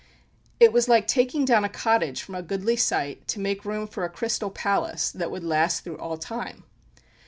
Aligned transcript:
It 0.59 0.73
was 0.73 0.87
like 0.87 1.05
taking 1.05 1.45
down 1.45 1.63
a 1.63 1.69
cottage 1.69 2.23
from 2.23 2.33
a 2.33 2.41
goodly 2.41 2.75
site, 2.75 3.27
to 3.27 3.39
make 3.39 3.63
room 3.65 3.85
for 3.87 4.03
a 4.03 4.09
Crystal 4.09 4.49
Palace 4.49 5.11
that 5.11 5.29
would 5.29 5.43
last 5.43 5.83
through 5.83 5.99
all 5.99 6.17
time. 6.17 6.63